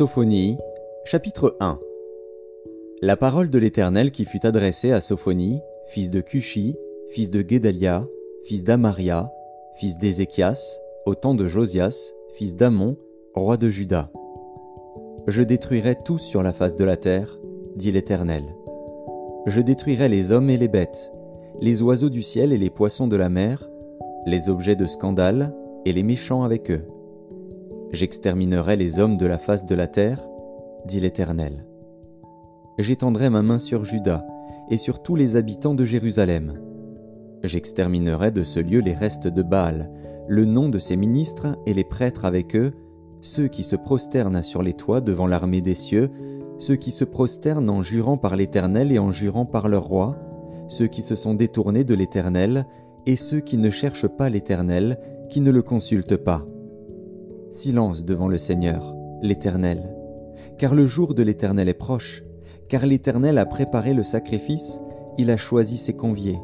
[0.00, 0.56] Sophonie,
[1.04, 1.78] chapitre 1
[3.02, 6.74] La parole de l'Éternel qui fut adressée à Sophonie, fils de Cushi,
[7.10, 8.06] fils de Guédalia,
[8.44, 9.30] fils d'Amaria,
[9.76, 12.96] fils d'Ézéchias, au temps de Josias, fils d'Amon,
[13.34, 14.10] roi de Juda.
[15.26, 17.38] Je détruirai tout sur la face de la terre,
[17.76, 18.44] dit l'Éternel.
[19.44, 21.12] Je détruirai les hommes et les bêtes,
[21.60, 23.68] les oiseaux du ciel et les poissons de la mer,
[24.24, 26.86] les objets de scandale et les méchants avec eux
[27.92, 30.20] J'exterminerai les hommes de la face de la terre,
[30.86, 31.66] dit l'Éternel.
[32.78, 34.24] J'étendrai ma main sur Juda
[34.70, 36.60] et sur tous les habitants de Jérusalem.
[37.42, 39.90] J'exterminerai de ce lieu les restes de Baal,
[40.28, 42.72] le nom de ses ministres et les prêtres avec eux,
[43.22, 46.10] ceux qui se prosternent sur les toits devant l'armée des cieux,
[46.58, 50.16] ceux qui se prosternent en jurant par l'Éternel et en jurant par leur roi,
[50.68, 52.66] ceux qui se sont détournés de l'Éternel,
[53.06, 54.98] et ceux qui ne cherchent pas l'Éternel,
[55.28, 56.46] qui ne le consultent pas.
[57.50, 59.94] Silence devant le Seigneur, l'Éternel.
[60.58, 62.22] Car le jour de l'Éternel est proche,
[62.68, 64.80] car l'Éternel a préparé le sacrifice,
[65.18, 66.38] il a choisi ses conviés.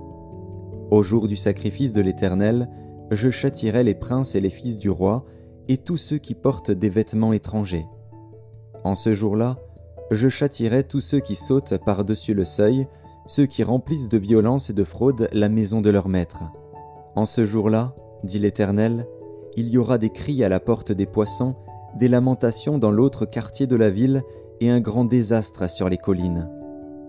[0.91, 2.69] Au jour du sacrifice de l'Éternel,
[3.11, 5.25] je châtirai les princes et les fils du roi,
[5.69, 7.87] et tous ceux qui portent des vêtements étrangers.
[8.85, 9.59] En ce jour-là,
[10.11, 12.87] je châtirai tous ceux qui sautent par-dessus le seuil,
[13.27, 16.43] ceux qui remplissent de violence et de fraude la maison de leur maître.
[17.15, 19.07] En ce jour-là, dit l'Éternel,
[19.57, 21.55] il y aura des cris à la porte des poissons,
[21.99, 24.23] des lamentations dans l'autre quartier de la ville,
[24.61, 26.49] et un grand désastre sur les collines.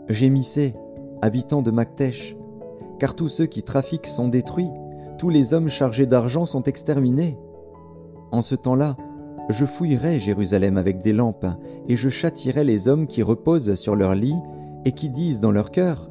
[0.10, 0.74] Gémissez,
[1.22, 2.36] habitants de Mactèche,
[3.00, 4.72] car tous ceux qui trafiquent sont détruits,
[5.18, 7.38] tous les hommes chargés d'argent sont exterminés.
[8.32, 8.98] En ce temps-là,
[9.50, 11.48] je fouillerai Jérusalem avec des lampes,
[11.88, 14.36] et je châtirai les hommes qui reposent sur leur lit,
[14.86, 16.10] et qui disent dans leur cœur,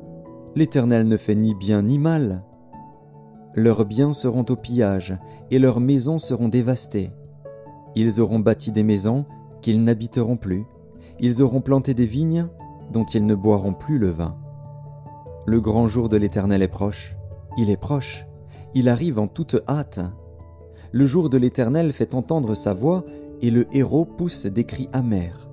[0.57, 2.43] L'Éternel ne fait ni bien ni mal.
[3.57, 5.17] Leurs biens seront au pillage,
[5.51, 7.11] et leurs maisons seront dévastées.
[7.95, 9.25] Ils auront bâti des maisons
[9.63, 10.67] qu'ils n'habiteront plus,
[11.21, 12.49] ils auront planté des vignes
[12.93, 14.37] dont ils ne boiront plus le vin.
[15.47, 17.17] Le grand jour de l'Éternel est proche,
[17.57, 18.27] il est proche,
[18.75, 20.01] il arrive en toute hâte.
[20.93, 23.05] Le jour de l'Éternel fait entendre sa voix,
[23.41, 25.49] et le héros pousse des cris amers.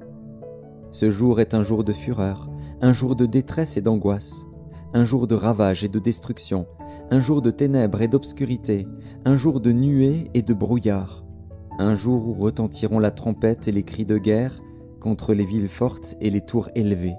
[0.91, 2.49] Ce jour est un jour de fureur,
[2.81, 4.45] un jour de détresse et d'angoisse,
[4.93, 6.67] un jour de ravage et de destruction,
[7.11, 8.87] un jour de ténèbres et d'obscurité,
[9.25, 11.23] un jour de nuées et de brouillard,
[11.79, 14.61] un jour où retentiront la trompette et les cris de guerre
[14.99, 17.15] contre les villes fortes et les tours élevées.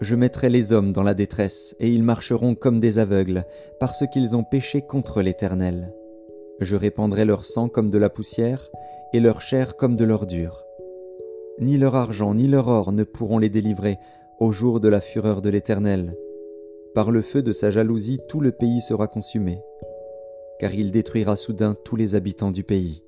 [0.00, 3.44] Je mettrai les hommes dans la détresse, et ils marcheront comme des aveugles,
[3.80, 5.94] parce qu'ils ont péché contre l'Éternel.
[6.60, 8.70] Je répandrai leur sang comme de la poussière,
[9.12, 10.64] et leur chair comme de l'ordure.
[11.60, 13.96] Ni leur argent ni leur or ne pourront les délivrer
[14.40, 16.16] au jour de la fureur de l'Éternel,
[16.94, 19.60] par le feu de sa jalousie, tout le pays sera consumé,
[20.60, 23.02] car il détruira soudain tous les habitants du pays.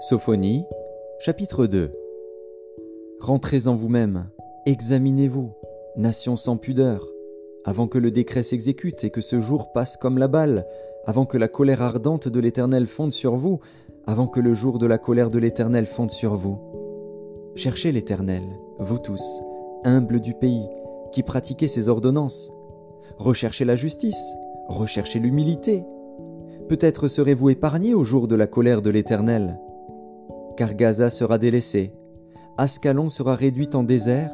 [0.00, 0.66] Sophonie,
[1.18, 1.90] chapitre 2
[3.18, 4.28] Rentrez en vous-même,
[4.66, 5.52] examinez-vous,
[5.96, 7.08] nation sans pudeur,
[7.64, 10.66] avant que le décret s'exécute et que ce jour passe comme la balle,
[11.06, 13.60] avant que la colère ardente de l'Éternel fonde sur vous,
[14.06, 16.58] avant que le jour de la colère de l'Éternel fonde sur vous.
[17.56, 18.44] Cherchez l'Éternel,
[18.78, 19.22] vous tous,
[19.84, 20.68] humbles du pays,
[21.12, 22.50] qui pratiquez ses ordonnances.
[23.18, 24.22] Recherchez la justice,
[24.68, 25.84] recherchez l'humilité.
[26.68, 29.58] Peut-être serez-vous épargnés au jour de la colère de l'Éternel.
[30.56, 31.92] Car Gaza sera délaissée,
[32.58, 34.32] Ascalon sera réduite en désert,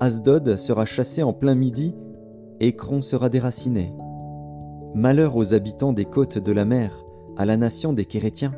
[0.00, 1.94] Asdod sera chassé en plein midi,
[2.60, 3.92] Écron sera déraciné.
[4.94, 7.04] Malheur aux habitants des côtes de la mer,
[7.36, 8.52] à la nation des Kérétiens.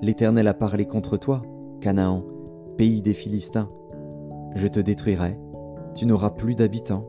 [0.00, 1.42] L'Éternel a parlé contre toi,
[1.80, 2.24] Canaan,
[2.76, 3.68] pays des Philistins.
[4.54, 5.36] Je te détruirai,
[5.94, 7.08] tu n'auras plus d'habitants.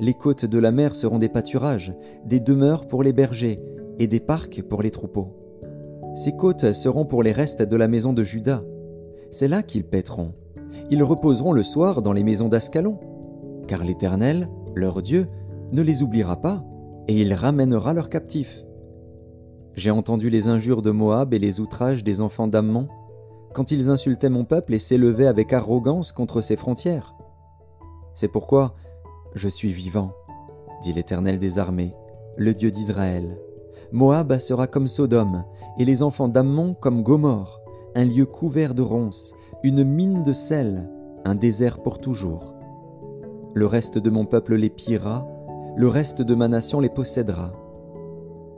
[0.00, 1.94] Les côtes de la mer seront des pâturages,
[2.24, 3.60] des demeures pour les bergers,
[3.98, 5.36] et des parcs pour les troupeaux.
[6.14, 8.64] Ces côtes seront pour les restes de la maison de Juda.
[9.30, 10.32] C'est là qu'ils paîtront.
[10.90, 12.98] Ils reposeront le soir dans les maisons d'Ascalon.
[13.68, 15.28] Car l'Éternel, leur Dieu,
[15.72, 16.64] ne les oubliera pas,
[17.08, 18.63] et il ramènera leurs captifs.
[19.76, 22.88] J'ai entendu les injures de Moab et les outrages des enfants d'Ammon,
[23.52, 27.14] quand ils insultaient mon peuple et s'élevaient avec arrogance contre ses frontières.
[28.14, 28.74] C'est pourquoi
[29.34, 30.12] je suis vivant,
[30.82, 31.94] dit l'Éternel des armées,
[32.36, 33.36] le Dieu d'Israël.
[33.90, 35.44] Moab sera comme Sodome,
[35.78, 37.60] et les enfants d'Ammon comme Gomorre,
[37.96, 39.34] un lieu couvert de ronces,
[39.64, 40.88] une mine de sel,
[41.24, 42.54] un désert pour toujours.
[43.54, 45.26] Le reste de mon peuple les pillera,
[45.76, 47.52] le reste de ma nation les possédera.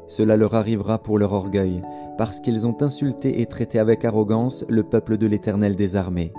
[0.09, 1.83] Cela leur arrivera pour leur orgueil,
[2.17, 6.33] parce qu'ils ont insulté et traité avec arrogance le peuple de l'Éternel des armées.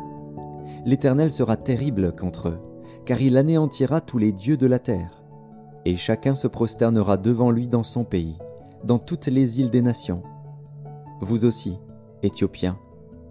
[0.85, 2.59] L'Éternel sera terrible contre eux,
[3.05, 5.23] car il anéantira tous les dieux de la terre.
[5.87, 8.37] et chacun se prosternera devant lui dans son pays,
[8.83, 10.21] dans toutes les îles des nations.
[11.21, 11.79] Vous aussi,
[12.23, 12.77] Éthiopiens,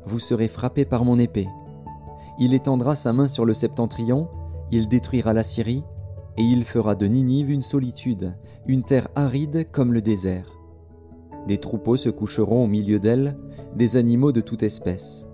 [0.06, 1.48] vous serez frappés par mon épée.
[2.38, 4.28] Il étendra sa main sur le septentrion,
[4.72, 5.84] il détruira la Syrie,
[6.38, 8.34] et il fera de Ninive une solitude,
[8.66, 10.52] une terre aride comme le désert.
[11.46, 13.36] Des troupeaux se coucheront au milieu d'elle,
[13.74, 15.26] des animaux de toute espèce.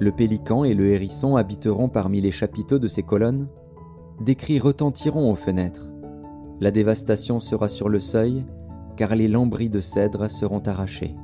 [0.00, 3.48] Le pélican et le hérisson habiteront parmi les chapiteaux de ses colonnes.
[4.24, 5.90] Des cris retentiront aux fenêtres.
[6.60, 8.44] La dévastation sera sur le seuil,
[8.96, 11.14] car les lambris de cèdre seront arrachés.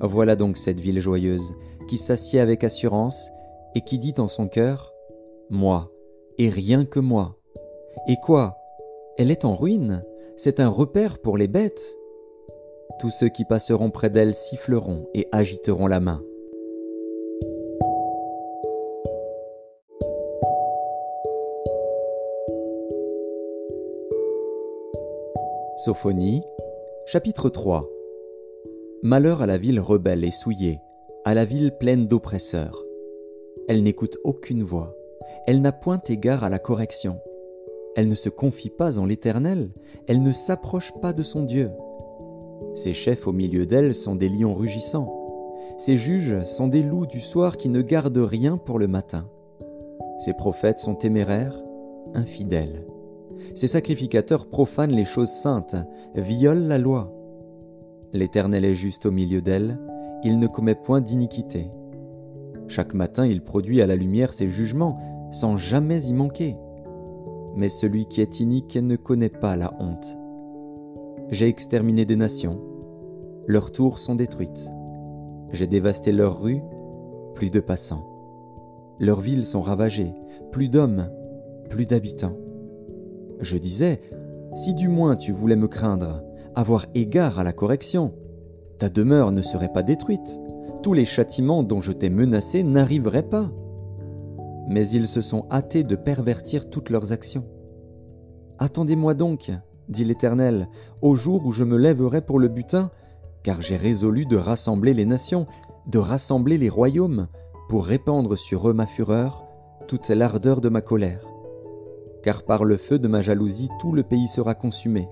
[0.00, 1.54] Voilà donc cette ville joyeuse,
[1.88, 3.28] qui s'assied avec assurance,
[3.74, 4.92] et qui dit en son cœur
[5.50, 5.90] Moi,
[6.38, 7.38] et rien que moi.
[8.06, 8.58] Et quoi?
[9.16, 10.04] Elle est en ruine,
[10.36, 11.96] c'est un repère pour les bêtes?
[12.98, 16.22] Tous ceux qui passeront près d'elle siffleront et agiteront la main.
[25.84, 26.42] Sophonie,
[27.04, 27.88] chapitre 3
[29.02, 30.80] Malheur à la ville rebelle et souillée,
[31.26, 32.82] à la ville pleine d'oppresseurs.
[33.68, 34.96] Elle n'écoute aucune voix,
[35.46, 37.20] elle n'a point égard à la correction.
[37.96, 39.70] Elle ne se confie pas en l'Éternel,
[40.08, 41.70] elle ne s'approche pas de son Dieu.
[42.74, 45.24] Ses chefs au milieu d'elle sont des lions rugissants,
[45.78, 49.28] ses juges sont des loups du soir qui ne gardent rien pour le matin.
[50.20, 51.56] Ses prophètes sont téméraires,
[52.14, 52.86] infidèles.
[53.54, 55.76] Ses sacrificateurs profanent les choses saintes,
[56.14, 57.12] violent la loi.
[58.12, 59.78] L'Éternel est juste au milieu d'elle,
[60.22, 61.70] il ne commet point d'iniquité.
[62.68, 64.98] Chaque matin il produit à la lumière ses jugements,
[65.32, 66.56] sans jamais y manquer.
[67.56, 70.16] Mais celui qui est inique ne connaît pas la honte.
[71.30, 72.60] J'ai exterminé des nations,
[73.46, 74.70] leurs tours sont détruites.
[75.50, 76.62] J'ai dévasté leurs rues,
[77.34, 78.06] plus de passants.
[78.98, 80.14] Leurs villes sont ravagées,
[80.50, 81.10] plus d'hommes,
[81.68, 82.38] plus d'habitants.
[83.40, 84.00] Je disais,
[84.54, 86.22] si du moins tu voulais me craindre,
[86.54, 88.14] avoir égard à la correction,
[88.78, 90.40] ta demeure ne serait pas détruite,
[90.82, 93.50] tous les châtiments dont je t'ai menacé n'arriveraient pas.
[94.68, 97.44] Mais ils se sont hâtés de pervertir toutes leurs actions.
[98.58, 99.50] Attendez-moi donc,
[99.88, 100.68] dit l'Éternel,
[101.02, 102.90] au jour où je me lèverai pour le butin,
[103.42, 105.46] car j'ai résolu de rassembler les nations,
[105.86, 107.28] de rassembler les royaumes,
[107.68, 109.44] pour répandre sur eux ma fureur,
[109.88, 111.34] toute l'ardeur de ma colère
[112.24, 115.08] car par le feu de ma jalousie tout le pays sera consumé.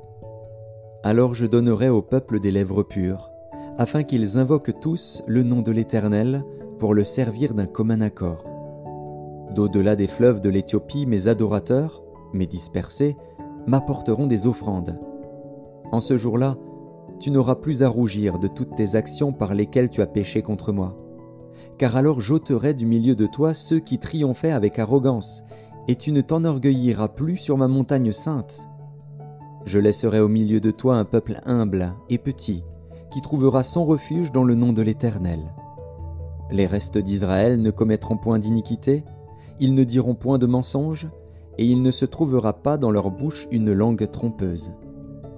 [1.05, 3.31] Alors je donnerai au peuple des lèvres pures,
[3.77, 6.43] afin qu'ils invoquent tous le nom de l'Éternel
[6.79, 8.52] pour le servir d'un commun accord.
[9.55, 12.03] D'au-delà des fleuves de l'Éthiopie, mes adorateurs,
[12.33, 13.17] mes dispersés,
[13.67, 14.99] m'apporteront des offrandes.
[15.93, 16.57] En ce jour-là,
[17.21, 20.73] tu n'auras plus à rougir de toutes tes actions par lesquelles tu as péché contre
[20.73, 20.97] moi.
[21.77, 25.43] Car alors j'ôterai du milieu de toi ceux qui triomphaient avec arrogance
[25.87, 28.67] et tu ne t'enorgueilliras plus sur ma montagne sainte.
[29.67, 32.65] Je laisserai au milieu de toi un peuple humble et petit,
[33.11, 35.53] qui trouvera son refuge dans le nom de l'Éternel.
[36.51, 39.05] Les restes d'Israël ne commettront point d'iniquité,
[39.63, 41.09] ils ne diront point de mensonge,
[41.57, 44.73] et il ne se trouvera pas dans leur bouche une langue trompeuse.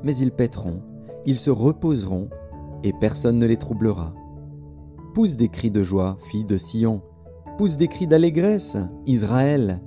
[0.03, 0.81] Mais ils paîtront,
[1.27, 2.31] ils se reposeront,
[2.83, 4.15] et personne ne les troublera.
[5.13, 7.03] Pousse des cris de joie, fille de Sion,
[7.59, 9.83] pousse des cris d'allégresse, Israël,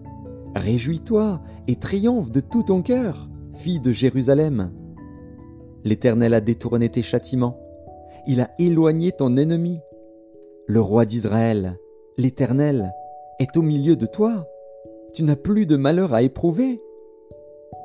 [0.56, 4.72] Réjouis-toi et triomphe de tout ton cœur, fille de Jérusalem.
[5.84, 7.60] L'Éternel a détourné tes châtiments,
[8.28, 9.80] il a éloigné ton ennemi.
[10.68, 11.80] Le roi d'Israël,
[12.20, 12.92] l'Éternel,
[13.40, 14.48] est au milieu de toi.
[15.14, 16.82] Tu n'as plus de malheur à éprouver.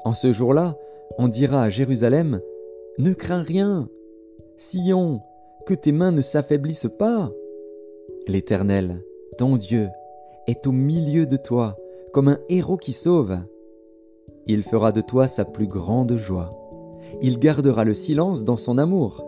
[0.05, 0.77] En ce jour-là,
[1.19, 2.41] on dira à Jérusalem,
[2.99, 3.89] Ne crains rien.
[4.57, 5.21] Sion,
[5.67, 7.31] que tes mains ne s'affaiblissent pas.
[8.27, 9.03] L'Éternel,
[9.39, 9.89] ton Dieu,
[10.47, 11.77] est au milieu de toi
[12.13, 13.39] comme un héros qui sauve.
[14.47, 16.59] Il fera de toi sa plus grande joie.
[17.21, 19.25] Il gardera le silence dans son amour.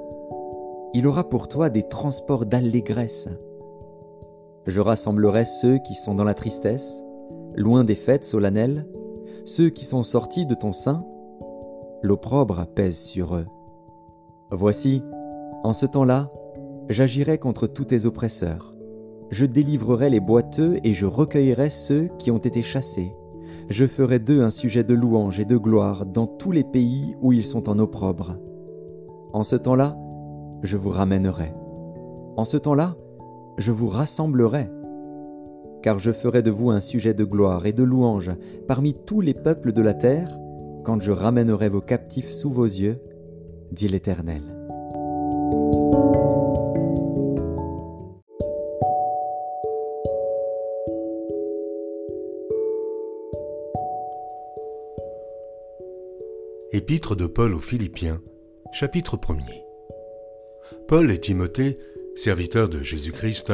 [0.92, 3.28] Il aura pour toi des transports d'allégresse.
[4.66, 7.02] Je rassemblerai ceux qui sont dans la tristesse,
[7.54, 8.86] loin des fêtes solennelles,
[9.44, 11.04] ceux qui sont sortis de ton sein.
[12.02, 13.46] L'opprobre pèse sur eux.
[14.50, 15.02] Voici,
[15.62, 16.30] en ce temps-là,
[16.88, 18.74] j'agirai contre tous tes oppresseurs
[19.34, 23.14] je délivrerai les boiteux et je recueillerai ceux qui ont été chassés.
[23.68, 27.32] Je ferai d'eux un sujet de louange et de gloire dans tous les pays où
[27.32, 28.36] ils sont en opprobre.
[29.32, 29.96] En ce temps-là,
[30.62, 31.52] je vous ramènerai.
[32.36, 32.96] En ce temps-là,
[33.58, 34.70] je vous rassemblerai.
[35.82, 38.32] Car je ferai de vous un sujet de gloire et de louange
[38.66, 40.38] parmi tous les peuples de la terre,
[40.84, 43.00] quand je ramènerai vos captifs sous vos yeux,
[43.72, 44.42] dit l'Éternel.
[56.72, 58.20] Épître de Paul aux Philippiens,
[58.72, 59.64] chapitre 1er.
[60.88, 61.78] Paul et Timothée,
[62.16, 63.52] serviteurs de Jésus-Christ,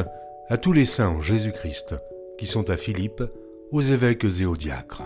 [0.49, 1.95] à tous les saints en Jésus-Christ,
[2.38, 3.23] qui sont à Philippe,
[3.71, 5.02] aux évêques et aux diacres.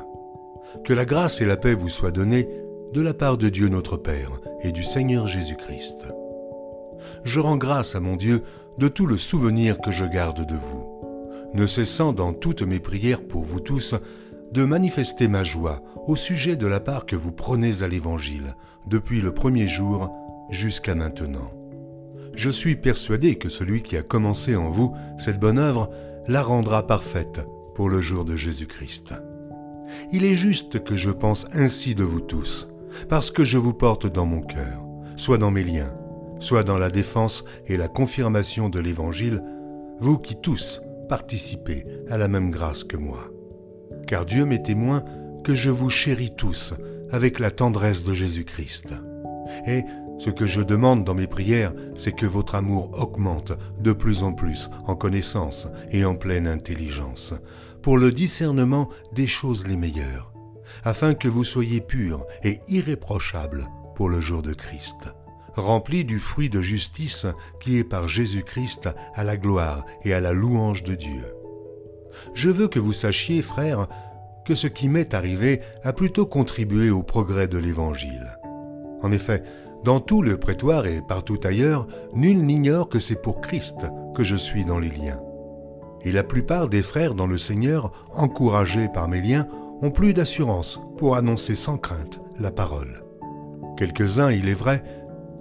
[0.84, 2.48] Que la grâce et la paix vous soient données
[2.92, 6.06] de la part de Dieu notre Père et du Seigneur Jésus-Christ.
[7.24, 8.42] Je rends grâce à mon Dieu
[8.78, 11.00] de tout le souvenir que je garde de vous,
[11.54, 13.94] ne cessant dans toutes mes prières pour vous tous
[14.52, 18.54] de manifester ma joie au sujet de la part que vous prenez à l'Évangile
[18.86, 20.10] depuis le premier jour
[20.50, 21.63] jusqu'à maintenant.
[22.36, 25.90] Je suis persuadé que celui qui a commencé en vous cette bonne œuvre
[26.26, 29.14] la rendra parfaite pour le jour de Jésus-Christ.
[30.12, 32.68] Il est juste que je pense ainsi de vous tous,
[33.08, 34.80] parce que je vous porte dans mon cœur,
[35.16, 35.94] soit dans mes liens,
[36.40, 39.42] soit dans la défense et la confirmation de l'Évangile,
[39.98, 43.30] vous qui tous participez à la même grâce que moi.
[44.06, 45.04] Car Dieu m'est témoin
[45.44, 46.74] que je vous chéris tous
[47.10, 48.94] avec la tendresse de Jésus-Christ.
[49.66, 49.84] Et
[50.18, 54.32] ce que je demande dans mes prières, c'est que votre amour augmente de plus en
[54.32, 57.34] plus en connaissance et en pleine intelligence,
[57.82, 60.32] pour le discernement des choses les meilleures,
[60.84, 65.12] afin que vous soyez purs et irréprochables pour le jour de Christ,
[65.54, 67.26] remplis du fruit de justice
[67.60, 71.34] qui est par Jésus-Christ à la gloire et à la louange de Dieu.
[72.34, 73.88] Je veux que vous sachiez, frères,
[74.44, 78.38] que ce qui m'est arrivé a plutôt contribué au progrès de l'Évangile.
[79.02, 79.42] En effet,
[79.84, 83.84] dans tout le prétoire et partout ailleurs, nul n'ignore que c'est pour Christ
[84.16, 85.20] que je suis dans les liens.
[86.00, 89.46] Et la plupart des frères dans le Seigneur, encouragés par mes liens,
[89.82, 93.02] ont plus d'assurance pour annoncer sans crainte la parole.
[93.76, 94.82] Quelques-uns, il est vrai,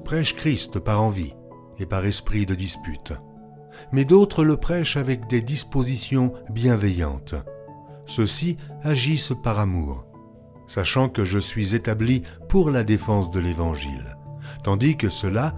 [0.04, 1.34] prêchent Christ par envie
[1.80, 3.14] et par esprit de dispute,
[3.94, 7.36] mais d'autres le prêchent avec des dispositions bienveillantes.
[8.06, 10.06] Ceux-ci agissent par amour,
[10.68, 14.18] sachant que je suis établi pour la défense de l'Évangile
[14.64, 15.54] tandis que ceux-là,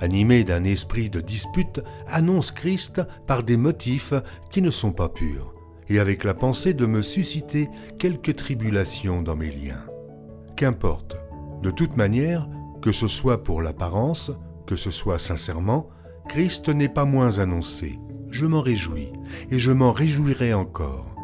[0.00, 4.14] animés d'un esprit de dispute, annoncent Christ par des motifs
[4.50, 5.52] qui ne sont pas purs,
[5.88, 7.68] et avec la pensée de me susciter
[7.98, 9.84] quelques tribulations dans mes liens.
[10.56, 11.16] Qu'importe,
[11.62, 12.48] de toute manière,
[12.82, 14.30] que ce soit pour l'apparence,
[14.66, 15.88] que ce soit sincèrement,
[16.28, 17.98] Christ n'est pas moins annoncé.
[18.30, 19.12] Je m'en réjouis,
[19.50, 21.14] et je m'en réjouirai encore.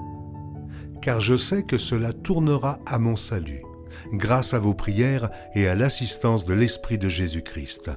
[1.03, 3.63] Car je sais que cela tournera à mon salut
[4.13, 7.91] grâce à vos prières et à l'assistance de l'Esprit de Jésus-Christ.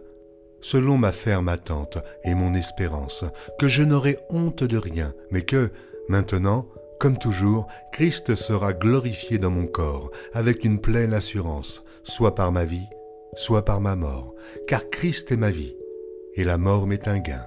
[0.62, 3.26] Selon ma ferme attente et mon espérance,
[3.60, 5.72] que je n'aurai honte de rien, mais que,
[6.08, 6.68] maintenant,
[7.00, 12.64] comme toujours, Christ sera glorifié dans mon corps, avec une pleine assurance, soit par ma
[12.64, 12.88] vie,
[13.36, 14.34] soit par ma mort,
[14.68, 15.76] car Christ est ma vie,
[16.36, 17.46] et la mort m'est un gain.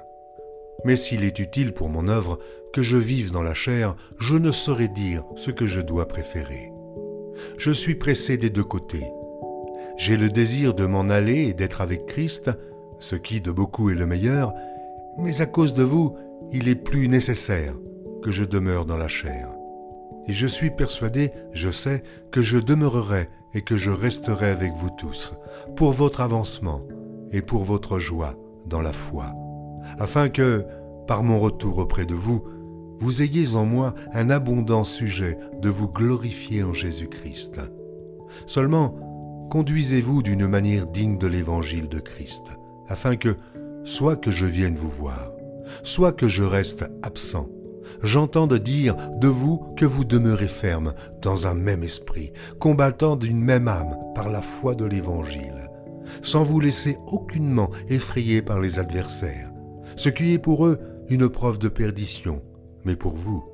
[0.84, 2.38] Mais s'il est utile pour mon œuvre
[2.74, 6.70] que je vive dans la chair, je ne saurais dire ce que je dois préférer
[7.58, 9.06] je suis pressé des deux côtés.
[9.96, 12.50] J'ai le désir de m'en aller et d'être avec Christ,
[12.98, 14.52] ce qui de beaucoup est le meilleur,
[15.18, 16.16] mais à cause de vous,
[16.52, 17.74] il est plus nécessaire
[18.22, 19.50] que je demeure dans la chair.
[20.26, 24.90] Et je suis persuadé, je sais, que je demeurerai et que je resterai avec vous
[24.90, 25.34] tous,
[25.76, 26.82] pour votre avancement
[27.32, 28.34] et pour votre joie
[28.66, 29.32] dans la foi,
[29.98, 30.66] afin que,
[31.06, 32.42] par mon retour auprès de vous,
[32.98, 37.60] vous ayez en moi un abondant sujet de vous glorifier en Jésus-Christ.
[38.46, 42.44] Seulement, conduisez-vous d'une manière digne de l'évangile de Christ,
[42.88, 43.36] afin que,
[43.84, 45.32] soit que je vienne vous voir,
[45.82, 47.48] soit que je reste absent,
[48.02, 53.68] j'entende dire de vous que vous demeurez ferme dans un même esprit, combattant d'une même
[53.68, 55.70] âme par la foi de l'Évangile,
[56.22, 59.50] sans vous laisser aucunement effrayer par les adversaires,
[59.96, 62.42] ce qui est pour eux une preuve de perdition,
[62.86, 63.44] mais pour vous,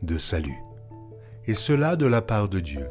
[0.00, 0.62] de salut.
[1.46, 2.88] Et cela de la part de Dieu,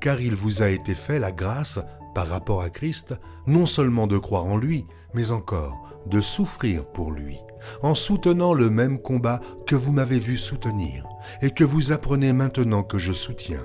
[0.00, 1.78] car il vous a été fait la grâce,
[2.14, 3.14] par rapport à Christ,
[3.46, 7.38] non seulement de croire en lui, mais encore de souffrir pour lui,
[7.82, 11.06] en soutenant le même combat que vous m'avez vu soutenir,
[11.42, 13.64] et que vous apprenez maintenant que je soutiens.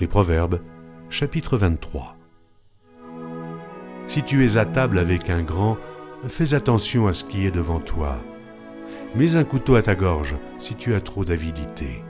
[0.00, 0.62] Les Proverbes,
[1.10, 2.16] chapitre 23.
[4.06, 5.76] Si tu es à table avec un grand,
[6.26, 8.18] fais attention à ce qui est devant toi.
[9.14, 12.02] Mets un couteau à ta gorge si tu as trop d'avidité.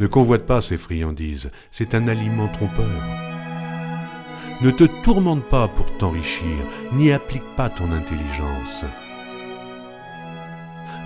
[0.00, 3.00] Ne convoite pas ces friandises, c'est un aliment trompeur.
[4.60, 8.84] Ne te tourmente pas pour t'enrichir, n'y applique pas ton intelligence.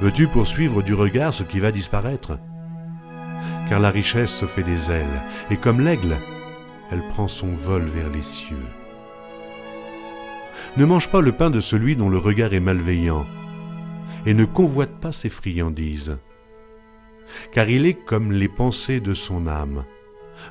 [0.01, 2.39] Veux-tu poursuivre du regard ce qui va disparaître?
[3.73, 6.19] Car la richesse se fait des ailes, et comme l'aigle,
[6.91, 8.69] elle prend son vol vers les cieux.
[10.77, 13.27] Ne mange pas le pain de celui dont le regard est malveillant,
[14.27, 16.19] et ne convoite pas ses friandises,
[17.51, 19.87] car il est comme les pensées de son âme.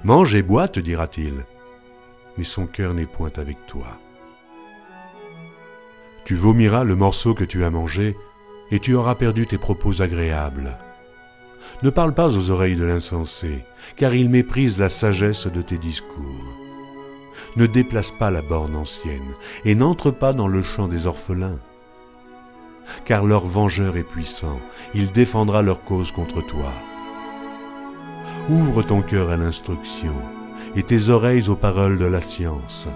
[0.03, 1.45] Mange et bois, te dira-t-il,
[2.39, 3.99] mais son cœur n'est point avec toi.
[6.25, 8.17] Tu vomiras le morceau que tu as mangé,
[8.71, 10.75] et tu auras perdu tes propos agréables.
[11.83, 16.45] Ne parle pas aux oreilles de l'insensé, car il méprise la sagesse de tes discours.
[17.55, 19.33] Ne déplace pas la borne ancienne,
[19.65, 21.59] et n'entre pas dans le champ des orphelins.
[23.05, 24.59] Car leur vengeur est puissant,
[24.93, 26.71] il défendra leur cause contre toi.
[28.49, 30.13] Ouvre ton cœur à l'instruction,
[30.75, 32.87] et tes oreilles aux paroles de la science.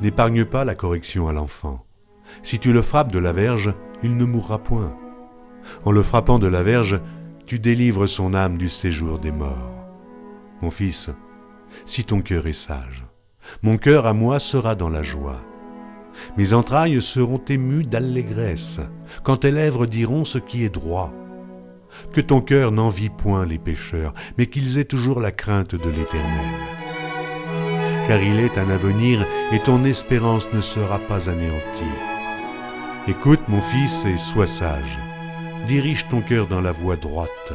[0.00, 1.84] N'épargne pas la correction à l'enfant.
[2.42, 4.94] Si tu le frappes de la verge, il ne mourra point.
[5.84, 7.00] En le frappant de la verge,
[7.48, 9.72] tu délivres son âme du séjour des morts.
[10.60, 11.08] Mon fils,
[11.86, 13.06] si ton cœur est sage,
[13.62, 15.40] mon cœur à moi sera dans la joie.
[16.36, 18.80] Mes entrailles seront émues d'allégresse
[19.22, 21.10] quand tes lèvres diront ce qui est droit.
[22.12, 26.52] Que ton cœur n'envie point les pécheurs, mais qu'ils aient toujours la crainte de l'Éternel.
[28.08, 31.96] Car il est un avenir et ton espérance ne sera pas anéantie.
[33.06, 34.98] Écoute mon fils et sois sage
[35.68, 37.52] dirige ton cœur dans la voie droite.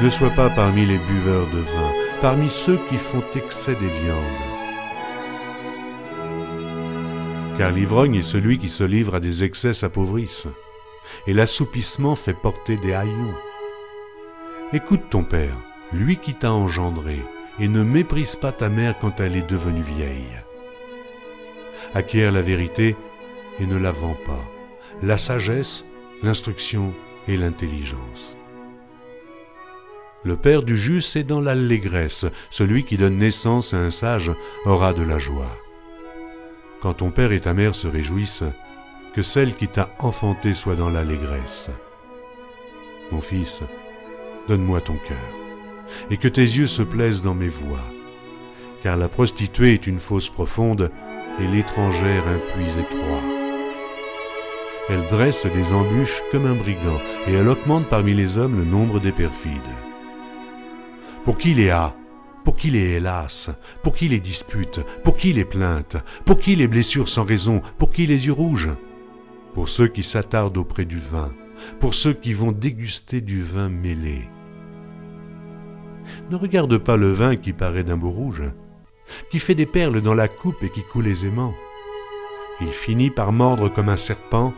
[0.00, 4.46] Ne sois pas parmi les buveurs de vin, parmi ceux qui font excès des viandes.
[7.58, 10.46] Car l'ivrogne est celui qui se livre à des excès s'appauvrisse,
[11.26, 13.34] et l'assoupissement fait porter des haillons.
[14.72, 15.56] Écoute ton père,
[15.92, 17.18] lui qui t'a engendré,
[17.58, 20.38] et ne méprise pas ta mère quand elle est devenue vieille.
[21.92, 22.96] Acquiert la vérité
[23.58, 24.44] et ne la vends pas.
[25.02, 25.84] La sagesse
[26.22, 26.94] l'instruction
[27.26, 28.36] et l'intelligence.
[30.24, 34.30] Le Père du juste est dans l'allégresse, celui qui donne naissance à un sage
[34.64, 35.58] aura de la joie.
[36.80, 38.44] Quand ton père et ta mère se réjouissent,
[39.14, 41.70] que celle qui t'a enfanté soit dans l'allégresse.
[43.10, 43.62] Mon fils,
[44.48, 45.18] donne-moi ton cœur,
[46.10, 47.90] et que tes yeux se plaisent dans mes voix,
[48.82, 50.90] car la prostituée est une fosse profonde,
[51.40, 53.41] et l'étrangère un puits étroit.
[54.88, 58.98] Elle dresse des embûches comme un brigand, et elle augmente parmi les hommes le nombre
[59.00, 59.60] des perfides.
[61.24, 61.94] Pour qui les a
[62.44, 63.50] Pour qui les hélas
[63.84, 67.92] Pour qui les disputes Pour qui les plaintes Pour qui les blessures sans raison Pour
[67.92, 68.70] qui les yeux rouges?
[69.54, 71.32] Pour ceux qui s'attardent auprès du vin,
[71.78, 74.28] pour ceux qui vont déguster du vin mêlé.
[76.30, 78.42] Ne regarde pas le vin qui paraît d'un beau rouge,
[79.30, 81.52] qui fait des perles dans la coupe et qui coule aisément.
[82.60, 84.54] Il finit par mordre comme un serpent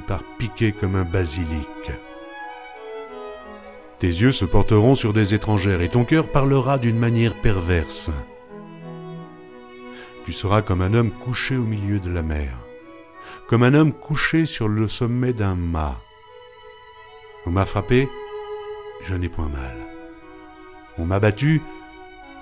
[0.00, 1.90] par piquer comme un basilic.
[3.98, 8.10] Tes yeux se porteront sur des étrangères et ton cœur parlera d'une manière perverse.
[10.24, 12.58] Tu seras comme un homme couché au milieu de la mer,
[13.48, 16.00] comme un homme couché sur le sommet d'un mât.
[17.46, 18.08] On m'a frappé,
[19.04, 19.76] je n'ai point mal.
[20.98, 21.62] On m'a battu,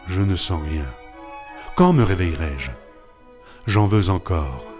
[0.07, 0.87] je ne sens rien.
[1.77, 2.71] Quand me réveillerai-je?
[3.67, 4.74] J'en veux encore.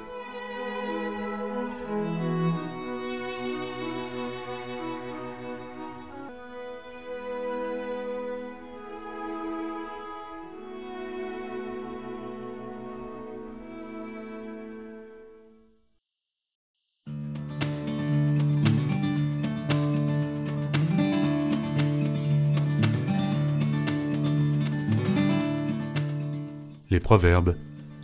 [26.95, 27.57] Les Proverbes,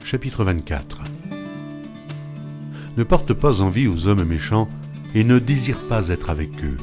[0.02, 1.02] chapitre 24.
[2.96, 4.68] Ne porte pas envie aux hommes méchants
[5.14, 6.76] et ne désire pas être avec eux,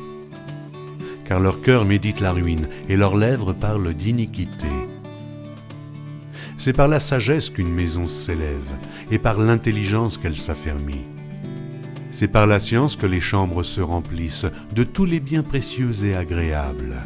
[1.25, 4.69] car leur cœur médite la ruine et leurs lèvres parlent d'iniquité.
[6.57, 8.71] C'est par la sagesse qu'une maison s'élève
[9.11, 11.03] et par l'intelligence qu'elle s'affermit.
[12.11, 16.15] C'est par la science que les chambres se remplissent de tous les biens précieux et
[16.15, 17.03] agréables.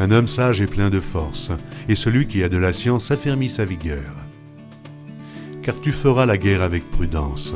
[0.00, 1.50] Un homme sage est plein de force,
[1.88, 4.14] et celui qui a de la science affermit sa vigueur.
[5.62, 7.54] Car tu feras la guerre avec prudence,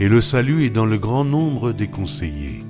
[0.00, 2.64] et le salut est dans le grand nombre des conseillers.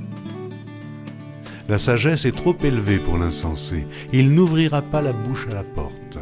[1.68, 6.18] La sagesse est trop élevée pour l'insensé, il n'ouvrira pas la bouche à la porte.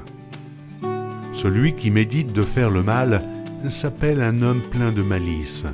[1.33, 3.22] Celui qui médite de faire le mal
[3.68, 5.66] s'appelle un homme plein de malice.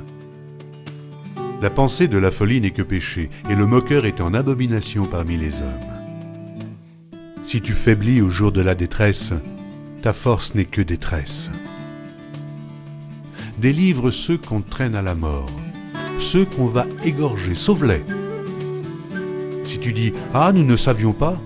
[1.61, 5.37] La pensée de la folie n'est que péché, et le moqueur est en abomination parmi
[5.37, 5.90] les hommes.
[7.43, 9.33] Si tu faiblis au jour de la détresse,
[10.01, 11.49] ta force n'est que détresse.
[13.57, 15.49] Délivre ceux qu'on traîne à la mort,
[16.17, 18.03] ceux qu'on va égorger, sauve-les.
[19.65, 21.39] Si tu dis Ah, nous ne savions pas,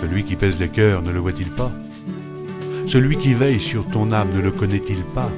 [0.00, 1.72] celui qui pèse les cœurs ne le voit-il pas?
[2.86, 5.30] Celui qui veille sur ton âme ne le connaît-il pas?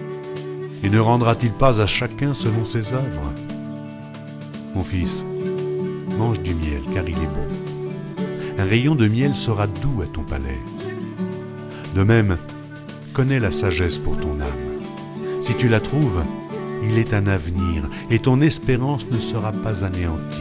[0.82, 3.32] Et ne rendra-t-il pas à chacun selon ses œuvres?
[4.74, 5.24] Mon fils,
[6.18, 7.47] mange du miel car il est bon.
[8.60, 10.58] Un rayon de miel sera doux à ton palais.
[11.94, 12.36] De même,
[13.12, 15.42] connais la sagesse pour ton âme.
[15.42, 16.24] Si tu la trouves,
[16.82, 20.40] il est un avenir et ton espérance ne sera pas anéantie.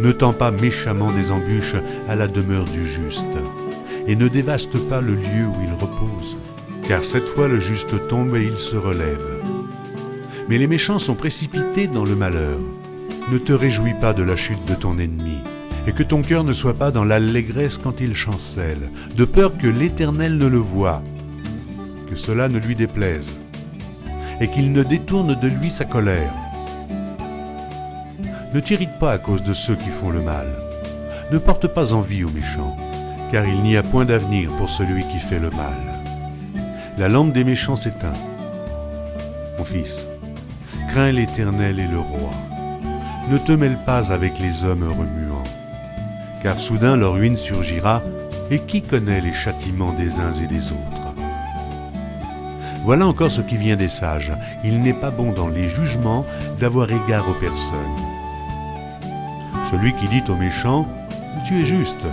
[0.00, 1.76] Ne tends pas méchamment des embûches
[2.08, 3.36] à la demeure du juste,
[4.06, 6.38] et ne dévaste pas le lieu où il repose,
[6.88, 9.42] car cette fois le juste tombe et il se relève.
[10.48, 12.58] Mais les méchants sont précipités dans le malheur.
[13.30, 15.38] Ne te réjouis pas de la chute de ton ennemi,
[15.86, 19.66] et que ton cœur ne soit pas dans l'allégresse quand il chancelle, de peur que
[19.66, 21.02] l'Éternel ne le voie,
[22.08, 23.28] que cela ne lui déplaise,
[24.40, 26.32] et qu'il ne détourne de lui sa colère.
[28.54, 30.48] Ne t'irrite pas à cause de ceux qui font le mal.
[31.32, 32.76] Ne porte pas envie aux méchants,
[33.30, 35.76] car il n'y a point d'avenir pour celui qui fait le mal.
[36.96, 38.12] La lampe des méchants s'éteint.
[39.58, 40.06] Mon fils,
[40.88, 42.30] crains l'Éternel et le roi.
[43.30, 45.42] Ne te mêle pas avec les hommes remuants,
[46.44, 48.02] car soudain leur ruine surgira,
[48.50, 51.14] et qui connaît les châtiments des uns et des autres
[52.84, 54.32] Voilà encore ce qui vient des sages.
[54.62, 56.26] Il n'est pas bon dans les jugements
[56.60, 57.78] d'avoir égard aux personnes.
[59.70, 60.86] Celui qui dit aux méchants,
[61.46, 62.06] Tu es juste.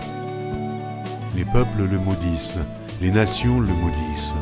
[1.36, 2.60] Les peuples le maudissent,
[3.02, 4.34] les nations le maudissent.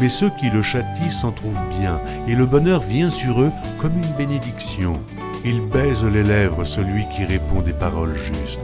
[0.00, 3.96] Mais ceux qui le châtient s'en trouvent bien, et le bonheur vient sur eux comme
[3.96, 5.00] une bénédiction.
[5.44, 8.60] Il baise les lèvres celui qui répond des paroles justes.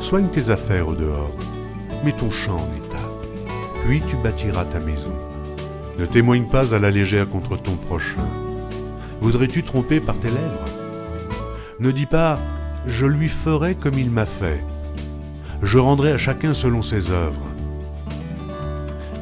[0.00, 1.36] Soigne tes affaires au dehors,
[2.04, 3.08] mets ton champ en état,
[3.84, 5.12] puis tu bâtiras ta maison.
[5.98, 8.26] Ne témoigne pas à la légère contre ton prochain.
[9.20, 10.64] Voudrais-tu tromper par tes lèvres?
[11.80, 12.38] Ne dis pas
[12.86, 14.64] je lui ferai comme il m'a fait.
[15.60, 17.46] Je rendrai à chacun selon ses œuvres.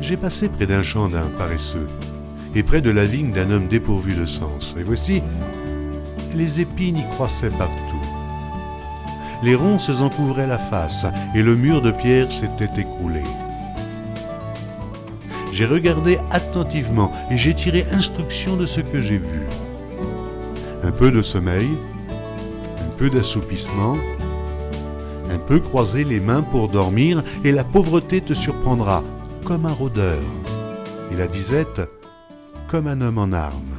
[0.00, 1.88] J'ai passé près d'un champ d'un paresseux,
[2.55, 4.77] et près de la vigne d'un homme dépourvu de sens.
[4.79, 5.22] Et voici,
[6.35, 8.03] les épines y croissaient partout.
[9.42, 13.23] Les ronces en couvraient la face, et le mur de pierre s'était écroulé.
[15.53, 19.42] J'ai regardé attentivement, et j'ai tiré instruction de ce que j'ai vu.
[20.83, 21.68] Un peu de sommeil,
[22.79, 23.97] un peu d'assoupissement,
[25.31, 29.03] un peu croiser les mains pour dormir, et la pauvreté te surprendra,
[29.44, 30.23] comme un rôdeur,
[31.12, 31.83] et la disette,
[32.66, 33.77] comme un homme en armes.